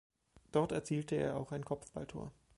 [0.51, 2.31] Dort erzielte er auch ein Kopfballtor.